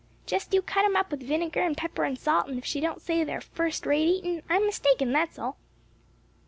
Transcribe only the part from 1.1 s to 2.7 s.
with vinegar and pepper and salt, and if